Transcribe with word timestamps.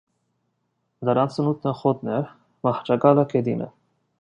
Նրանց 1.09 1.35
սնունդը 1.35 1.73
խոտն 1.81 2.11
էր, 2.17 2.33
մահճակալը՝ 2.69 3.31
գետինը։ 3.35 3.71